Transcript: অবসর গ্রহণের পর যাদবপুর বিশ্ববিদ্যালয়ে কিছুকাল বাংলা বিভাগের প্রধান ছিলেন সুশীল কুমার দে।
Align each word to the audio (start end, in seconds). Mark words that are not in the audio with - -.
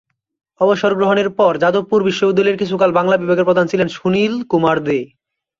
অবসর 0.61 0.91
গ্রহণের 0.95 1.29
পর 1.39 1.53
যাদবপুর 1.57 1.99
বিশ্ববিদ্যালয়ে 2.03 2.61
কিছুকাল 2.61 2.89
বাংলা 2.91 3.15
বিভাগের 3.17 3.47
প্রধান 3.49 3.65
ছিলেন 3.67 3.87
সুশীল 3.87 4.33
কুমার 4.51 4.77
দে। 4.83 4.99